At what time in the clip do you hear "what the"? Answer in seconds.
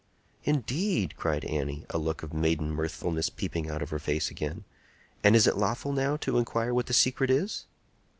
6.73-6.93